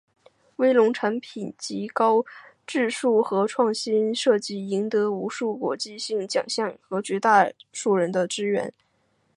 [0.55, 2.25] 威龙产品籍高
[2.65, 8.73] 质素和创新设计赢得无数国际性奖项和绝大多数人的支援。